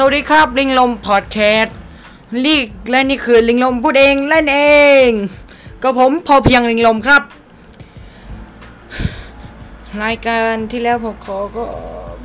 [0.00, 1.76] สวัสดีครับลิงลมพอดแคสต์
[2.44, 4.60] ลีกและนี่คือลิงลมพูดเองเล่นเอ
[5.06, 5.08] ง
[5.82, 7.22] ก็ผมพอเพียงลิงลมครับ
[10.04, 11.64] รายการที่แล้วผมขอก็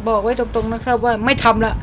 [0.07, 1.73] บอกไว้ตรงๆนะครับว่าไม่ทำละ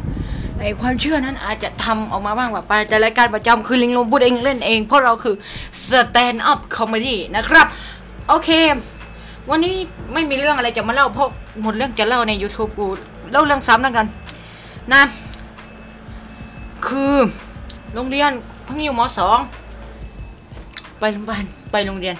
[0.59, 5.34] ไอความเชื่อนั้นอาจจะทำออกมาบ้างแบบไป แต่รายการประจำคือลิงลมพูดเองเล่นเอง เพราะเราคือ
[5.80, 7.66] stand up comedy นะครับ
[8.29, 8.51] โอเค
[9.51, 9.74] วันนี้
[10.12, 11.29] ไม่มีเรื่องอะไรจะมาเล่าเพราะ
[11.62, 12.87] หมดเรื่องจะเล่าใน YouTube กู
[13.32, 14.07] เล่าเรื่องซ้ำแล้วกัน
[14.95, 15.04] นะ
[16.87, 17.15] คือ
[17.95, 18.30] โรงเรียน
[18.65, 19.38] เพิ่งอยู่มสอง
[21.01, 22.16] ไปโรงพยาบาลไปโรงเรียน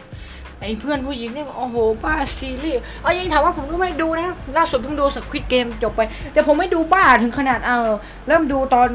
[0.61, 6.01] ไอ้เพื่อนผู้หญิงเนี่ยโอ้โหบ้าซีรีส์เอายังถามว่าผมก็ไม่ดูนะล่าสุดเพิ่งดูสควิตเกมจบไป
[6.33, 7.91] แต่ผมไม่ดูบ้าถึงขนาดเออ
[8.27, 8.91] เริ่มดูตอน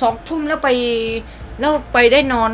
[0.00, 0.68] สองทุ่มแล้วไป
[1.60, 2.52] แล้วไปได้นอน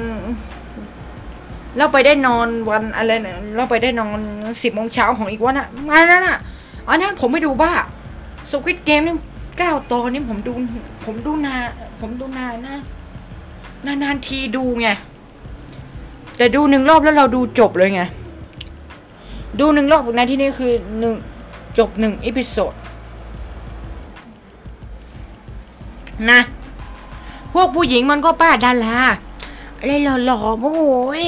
[1.76, 4.18] แล้วไปได้นอนวันอะไรเนะแล้วไปได้นอน
[4.62, 6.38] สิบโมงเช้าของอีกวันอะมานั่นอะ
[6.88, 7.72] อันนั้นผมไม่ดูบ้า
[8.50, 9.16] Squid Game นี่
[9.58, 10.52] เก้าตอนนี่ผมดู
[11.04, 11.62] ผมดูนาน
[12.00, 12.76] ผมดูนานนะ
[14.02, 14.88] นานทีดูไง
[16.36, 18.02] แต่ดูหนึ่งรอบแล้วเราดูจบเลยไง
[19.60, 21.14] ดูหนึ่งรอบในที่นี้คือหนึ่ง
[21.78, 22.74] จบหนึ่ง episode
[26.30, 26.40] นะ
[27.52, 28.98] พวกผู้หญิงมันก็บ้าดารา
[29.78, 29.92] อะไร
[30.26, 30.74] หล่อๆโอ้
[31.22, 31.24] ย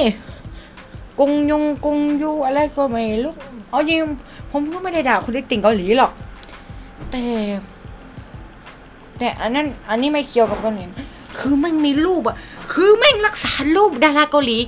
[1.19, 3.35] กงยงกงยูอะไรก็ไม่รู้
[3.71, 3.99] เอาจริง
[4.51, 6.13] ผมก็ไม่ได้ด่าคนที่ติ่งเกาหลีหรอก
[7.11, 7.25] แต่
[9.23, 10.85] แต่อันนั้นอันนี้ไม่เกี่ยวกับเกาหลี
[11.39, 12.37] คือแม่งมีรูปอะ
[12.73, 14.59] คือแม่งรักษารูปดาราเกาหลี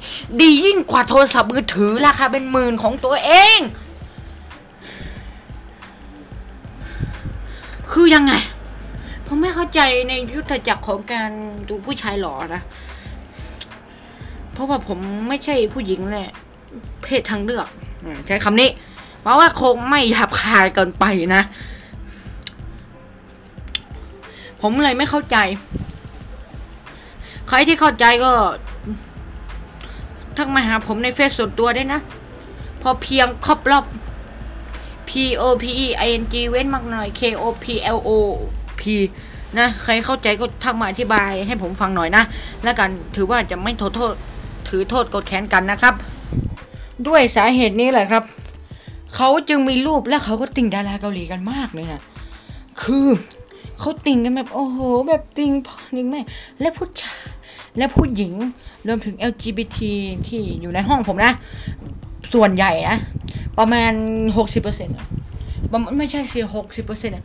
[0.40, 3.58] ดียิ่งกว่าโทรศัพท์มือถือราคาเป็นหมื่นของตัวเอง
[7.92, 8.32] คือยังไง
[9.26, 11.30] ผมไม่เข้าใจในยุทธจักรของการ
[11.68, 12.62] ดูผู้ชายหล่อนะ
[14.52, 16.30] เพราะว่าผมไม่ใช่ผู้หญิงแหละ
[17.02, 17.66] เพศทางเลือก
[18.26, 18.70] ใช้คำนี้
[19.22, 21.04] เพราะว่าคงไม่หยาบคายเกินไป
[21.36, 21.42] นะ
[24.66, 25.36] ผมเลยไม่เข้าใจ
[27.48, 28.32] ใครที่เข้าใจก็
[30.36, 32.00] ทักมาหาผมในเฟซส่วนตัวได้นะ
[32.82, 33.84] พอเพียงครบรอบ
[35.08, 35.10] P
[35.40, 37.66] O P E I N G เว้นมากหน่อย K O P
[37.96, 38.10] L O
[38.80, 38.82] P
[39.58, 42.22] นะใครเข้าใจก็ทักมาอธิบายให้ผมฟังหน่อยนะ
[42.64, 44.14] แล้วกันถือว่าจะไม่โทษโทษ
[44.68, 45.94] ถือโทษกดแค้นกันนะครับ
[47.06, 48.24] ด้วยสาเหตุนี้แหละครับ
[49.14, 52.02] เขาจึงมีรูปและเขาก็ติ่งดาราเกาหลีกันมากเลยนะ
[52.82, 53.06] คือ
[53.86, 54.78] เขาติ่งกันแบบโอ้โห
[55.08, 56.20] แบบติ่งพ่อติ่งแม่
[56.60, 57.18] และผู้ชาย
[57.78, 58.32] และผู้หญิง
[58.86, 59.78] รวมถึง LGBT
[60.26, 61.32] ที่อยู่ในห้องผมนะ
[62.32, 62.98] ส่วนใหญ่นะ
[63.58, 63.92] ประมาณ
[64.62, 66.40] 60%ประมาณไม่ใช่สิ
[66.78, 67.24] 60%อะ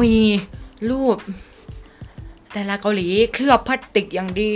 [0.00, 0.14] มี
[0.90, 1.16] รูป
[2.52, 4.52] แต่ละเกาหลีเคลือบพลาสติกอย่างดี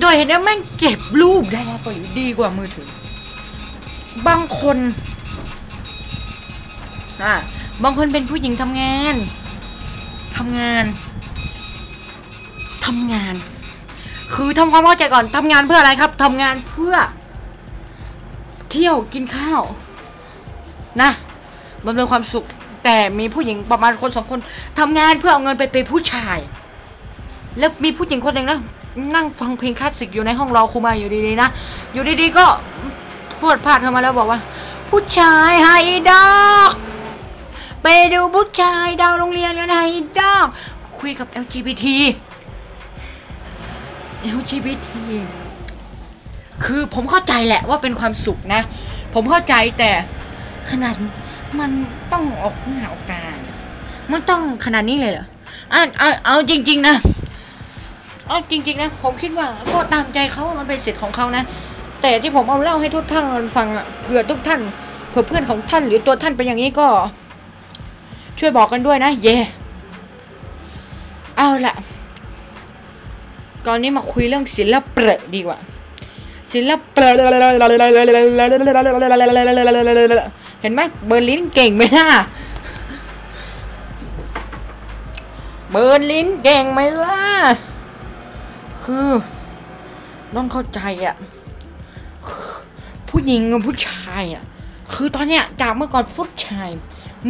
[0.00, 2.88] โดยเห็นว่าแม่งเก็บรูปได้ล้วก็ดีกว่ามือถือ
[4.26, 4.76] บางคน
[7.24, 7.34] อ่า
[7.84, 9.14] บางคนเป็นผู้หญิงทำงาน
[10.36, 10.84] ทำงาน
[12.84, 13.34] ทำงาน
[14.34, 16.94] คือทำความเข้าใจก่อนทำงานเพื่ออะไรครับทำงานเพื่อ
[18.70, 19.62] เที่ยวกินข้าว
[21.02, 21.10] นะ
[21.84, 22.44] บำเพ็ญความสุข
[22.84, 24.40] แต่มีผู้หญิงประมาณคนสองคน
[24.78, 26.38] ทำงานเพื่อเอาเงินไปเป็นผู้ชาย
[27.58, 28.60] แล้วมีผู้หญิงคนหนึ่งนะ
[29.14, 31.48] นั่งฟังเพลงคลาสสิกอยู่ในห้องรอครูมาอยู่ดีๆนะ
[31.92, 32.46] อยู่ดีๆก็
[33.40, 34.40] พูดพลาดเข้ามาแล้วบอกว่า
[34.88, 35.68] ผู้ชายไฮ
[36.10, 36.28] ดอ
[36.68, 36.70] ก
[38.14, 39.78] ดูผู้ชายดาวโรงเรียนกันไฮ
[40.20, 40.46] ดอก
[40.98, 41.84] คุยกับ LGBT
[44.38, 44.88] LGBT
[46.64, 48.60] คือผมเข้าใจแหละว่าเป็นความสุขนะ
[49.14, 49.90] ผมเข้าใจแต่
[50.70, 50.94] ขนาด
[51.60, 51.70] มัน
[52.12, 53.22] ต้องออกหน้าออกตา
[54.12, 55.26] มันต้องขนาดนี้เลยเหรอ
[55.72, 56.96] อะเอาเอาจริง ๆ นะ
[58.28, 61.44] เอาจริง ๆ นะ ผมคิดว่าก็ตามใจเขามันเป็นสิทธิ์ของเขานะ
[62.02, 63.24] แต่ที่ผมเอาเล่าให้ทุกท่าน
[63.56, 64.60] ฟังอะเผื่อทุกท่าน
[65.10, 66.88] เผื่อเพื่อนของท่านหรือตัวท่านเป็นอย่างนี้ก็
[68.38, 69.36] ช่วยบอกกันด้วยนะ เย่
[71.36, 71.74] เอาละ
[73.66, 75.58] ก่อนนี้มาคุยเรื่องศิลปะดีกว่า
[76.52, 77.08] ศิลปะ
[80.60, 82.08] เห็นไหมเบอร์ลินเก่งไหมล่ะ
[85.70, 87.20] เบอร์ลินเก่งไหมล่ะ
[88.84, 89.08] คือ
[90.34, 91.16] ต้องเข้าใจอะ
[93.08, 94.44] ผู้หญิงกับผู้ชายอะ
[94.92, 96.68] คือตอนเนี้ยจากเมื่อก่อนผู้ชาย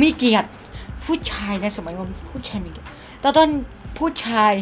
[0.00, 0.48] มีเกียรติ
[1.08, 2.80] ผู้ชายในสมัยก่อนผู้ชายมีติ
[3.20, 3.48] แต่ตอน
[3.98, 4.52] ผู้ชาย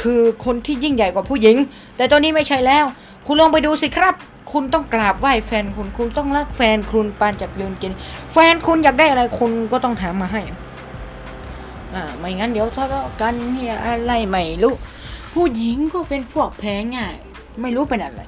[0.00, 1.56] คือคนที่ยิ่งใหญ่กว่าผู้หญิง
[1.96, 2.84] แต่ตอนนี้ไม่ใช่แล้ว
[3.26, 4.14] คุณลองไปดูสิครับ
[4.52, 7.92] คุณต้องกราบไหว้แฟนคุณ คุณต้องรักแฟนคุณปานจากเรือนกิน
[8.32, 10.42] แฟนคุณอยากได้อะไรคุณก็ต้องหามาให้
[11.94, 14.74] อ่า ไม่งั้นเดี๋ยวทะเลาะกันเนี่ยอะไรไม่รู้
[15.32, 17.14] ผู้หญิงก็เป็นพวกแพ้ง่าย
[17.60, 18.22] ไม่รู้เป็นอะไร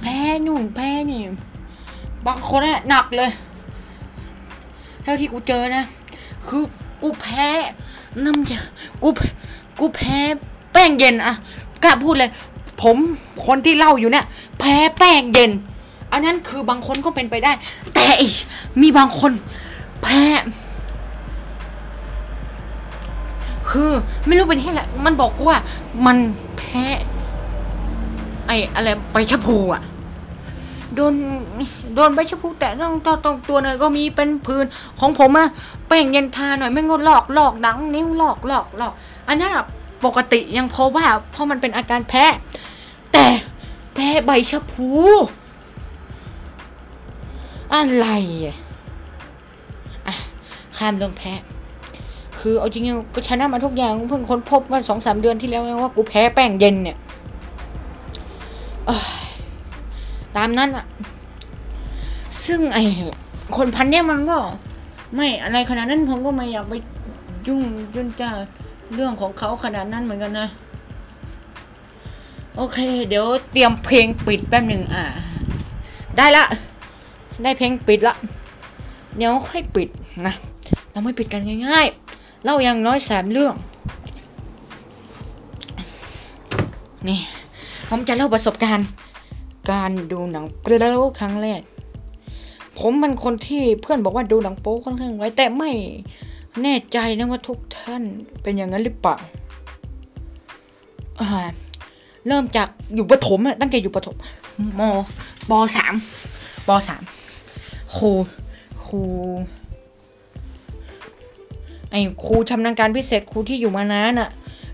[0.00, 1.20] แพ้นู่นแพ้นี่
[2.26, 3.30] บางคนน่ะหนักเลย
[5.02, 5.84] เท่าที่กูเจอนะ
[6.46, 6.62] คือ
[7.02, 7.48] กูแพ้
[8.24, 8.60] น้ำยา
[9.02, 9.08] กู
[9.80, 10.18] กูแพ้
[10.72, 11.34] แป้งเย็นอะ
[11.82, 12.30] กล้าพูดเลย
[12.82, 12.96] ผม
[13.46, 14.26] คนที่เล่าอยู่เนี่ย
[14.58, 15.50] แพ้แป้งเย็น
[16.12, 17.52] อันนั้นคือบางคนก็เป็นไปได้
[17.94, 18.28] แต่อี
[18.80, 19.32] มีบางคน
[20.02, 20.22] แพ้
[23.70, 23.90] คือ
[24.26, 25.56] ไม่รู้เป็นที่อะไรมันบอกว่า
[26.06, 26.16] มัน
[26.58, 26.84] แพ้
[28.46, 29.82] ไอ้อะไรใบชะพูอะ
[30.96, 31.14] โดน
[31.94, 34.64] โดนใบชะพูแต่ต้องต้องต้องตัวหน่อยก็มีเป็นพื้น
[35.00, 35.48] ของผมอะ
[35.88, 38.92] แป้งเย็นทาหน่อยไม่งดหลอกหลอกหนังนิ้วหลอกหลอกหลอก
[39.28, 39.64] อันนั้นอะ
[40.04, 42.24] ปกติยังพอว่าเพราะมันเป็นอาการแพ้
[43.12, 43.26] แต่
[43.94, 44.88] แพ้ใบชะพู
[47.74, 48.06] อะไร
[48.44, 48.56] อะ
[50.06, 50.14] อะ
[50.76, 51.32] ข้ามเรื่องแพ้
[52.40, 56.96] คือเอาจริงๆก็ชนะมาทุกอย่างเพิ่งค้นพบว่าสองสามเดือนที่แล้วเองว่ากูแพ้แป้งเย็นเนี่ย
[60.36, 60.84] ตามนั้นอะ
[62.46, 62.84] ซึ่งไอ้
[63.56, 64.38] คนพันเนี่ยมันก็
[65.14, 66.74] ไม่อะไรขนาดนั้นผมก็ไม่อยากไป
[67.46, 67.62] ยุ่ง
[67.94, 68.30] ยุ่นจ้า
[68.94, 70.48] เรื่องของเขาขนาดนั้นเหมือนกันนะ
[72.56, 75.04] โอเค เดี๋ยวเตรียมเพลงปิดแป๊บหนึ่งอ่า
[76.16, 76.44] ได้ละ
[77.42, 78.14] ได้เพลงปิดละ
[79.16, 79.88] เดี๋ยวค่อยปิด
[80.26, 80.34] นะ
[80.90, 83.54] เราไม่ปิดกันง่ายๆ เล่าอย่างน้อยสามเรื่อง
[87.08, 87.18] นี่
[87.88, 88.86] ผมจะเล่าประสบการณ์
[89.70, 91.60] การดูหนังโป๊ครั้งแรก
[92.78, 95.70] ผมเป็นคนที่เพื่อนบอกว่าดูหนังโป๊ค่อนข้างไว้ แต่ไม่
[96.62, 98.02] แน่ใจนะว่าทุกท่าน
[98.42, 99.16] เป็นอย่างนั้นหรือเปล่า
[102.26, 104.16] เริ่มจากอยู่ประถมอะตั้งแต่อยู่ประถม
[104.78, 104.80] ม
[105.48, 105.94] ปสาม
[106.66, 107.02] ปสาม
[107.96, 108.10] ครู
[108.86, 109.02] ครู
[111.90, 114.28] ไอ้ครูชำนาญการพิเศษครูที่อยู่มานานอะ่ะ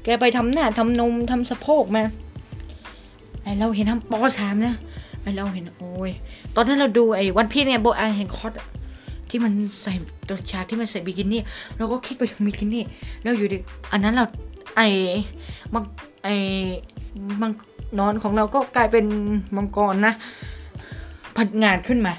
[0.05, 2.28] แกไปทำหน้าทำนมทำสะโพกมาไอ้
[3.61, 4.75] เราเห็นทำปสามนะ
[5.23, 6.11] ไอเราเห็นโอ้ย
[6.55, 8.53] ตอนนั้นเราดูไอ้วันพีเนี่ยโบอเห็นคอส
[9.31, 9.53] ที่มัน
[9.83, 9.95] ใส่
[10.29, 11.43] ตัวฉากที่มันใส่บิกินี่
[11.79, 12.85] เราก็คิดไปถึงบิกินี่
[13.23, 13.59] แล้วอยู่ดิ
[13.93, 14.25] อันนั้นเรา
[14.77, 14.81] ไอ
[15.75, 15.85] มัง
[16.25, 16.29] ไอ
[17.43, 17.53] มัง
[17.99, 19.05] นอนของเราก็กลายเป็น
[19.57, 20.13] มังกรนะ
[21.37, 22.15] พัดงานขึ้นมา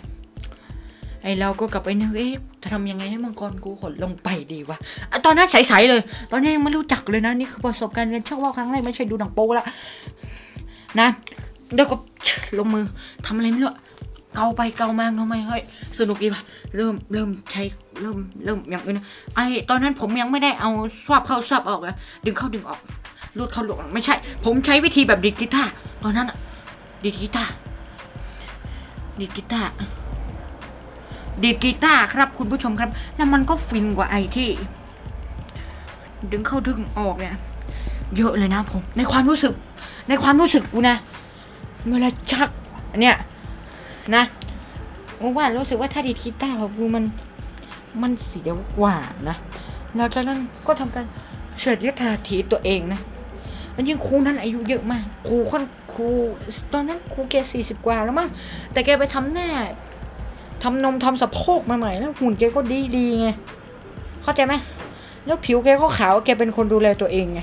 [1.23, 4.77] ไอเราก็กลับไปนึกเอ๊ะจะทำยังไงให้มังกรกูหดลงไปดีวะ
[5.11, 9.65] อะตอนนั้นใสๆเลย ตอนนี้ยังไม่รู้จักเลยนะ นี่คือประสบการณ์เรียนช่องว่าวครั้งแรกไม่ใช่ดูหนังโป๊ละ
[10.99, 11.07] นะ
[11.75, 11.95] แล้วก็
[12.57, 12.85] ลงมือ
[13.25, 13.77] ทำอะไรไม่รู้อะ
[14.35, 15.63] เกาไปเกามาเกามาเฮ้ย
[15.97, 16.41] สนุกดีป่ะ
[16.75, 17.61] เริ่มเริ่มใช้
[18.01, 19.05] เริ่มเริ่มอย่างอื่นอะ
[19.35, 19.39] ไอ
[19.69, 20.69] ตอนนั้นผมยังไม่ได้เอา
[21.03, 21.95] สวบเข้าสวบออกอะ
[22.25, 22.79] ดึงเข้าดึงออก
[23.37, 24.15] รูดเข้ารูดไม่ใช่
[24.45, 25.71] ผมใช้วิธีแบบดีดกีตาร์
[26.03, 26.37] ตอนนั้นอะ
[27.03, 27.51] ดีดกีตาร์
[29.19, 29.71] ดีดกีตาร์
[31.43, 34.49] ดีดกีตาร์ครับคุณผู้ชมครับ แล้วมันก็ฟินกว่าไอที่
[36.31, 37.35] ดึงเข้าดึงออกเนี่ย
[38.17, 39.53] เยอะเลยนะผม ในความรู้สึก
[40.09, 40.97] ในความรู้สึกกูนะ
[41.89, 42.49] เวลาชัก
[43.01, 43.15] เนี่ย
[44.15, 44.23] นะ
[45.19, 47.03] กูว่ารู้สึกว่าถ้าดีดกีตาร์ของกูมัน
[48.01, 48.95] มันเสียวกว่า
[49.29, 49.35] นะ
[49.95, 51.05] แล้วจากนั้นก็ทำการ
[51.59, 52.99] เฉิดยุทาถีตัวเองนะ
[53.75, 55.63] อันยิ่งครูนั้นอายุเยอะมากครูค่อน
[55.93, 56.07] ครู
[56.73, 58.29] ตอนนั้นครูแกสี่สิบกว่าแล้วมั้ง
[58.71, 59.49] แต่แกไปทำหน้า
[60.63, 63.27] ทำนมทำสะโพกมาใหม่แล้วหุ่นแกก็ดีดีไง
[64.23, 64.53] เข้าใจไหม
[65.25, 67.41] แล้วผิวแกก็ขาวแกเป็นคนดูแลตัวเองไง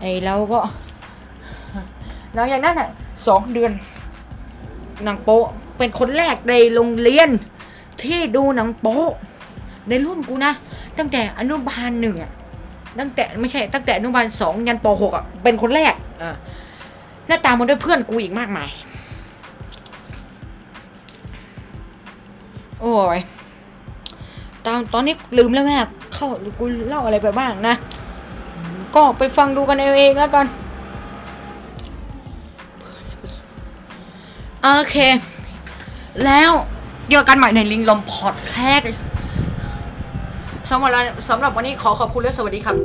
[0.00, 0.60] ไอ้เราก็
[2.34, 2.88] หลังจากนั้นอะ
[3.26, 3.72] สองเดือน
[5.04, 5.38] หนังโป๊
[5.78, 7.30] เป็นคนแรกในโรงเรียน
[8.02, 9.00] ที่ดูหนังโป๊
[9.88, 10.52] ในรุ่นกูนะ
[10.98, 12.30] ตั้งแต่อนุบาลหนึ่งอะ
[12.98, 16.34] ตั้งแต่ไม่ใช่ตั้งแต่อนุบาลสองยันปหกอะเป็นคนแรกอ่า
[17.26, 18.68] หน้าตามมาด้วยเพื่อนกูอีกมากมาย
[22.80, 23.20] โอ้ย
[24.64, 25.78] ตอนตอนนี้ลืมแล้วแม่
[26.14, 26.26] เข้า
[26.58, 27.74] กูเล่าอะไรไปบ้างนะ
[28.96, 30.46] ก็ไปฟังดูกันเอาเองแล้วกัน
[34.62, 34.96] โอเค
[36.24, 36.50] แล้ว
[37.08, 38.86] เจอกันใหม่ในลิงลมพอดแคสต์
[40.70, 40.92] สำหรับ
[41.28, 42.76] สำหรับวันนี้ขอขอบคุณและสวัสดีครับ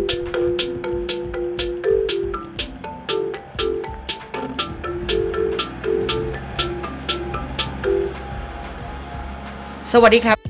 [9.94, 10.41] สวัสดีครับ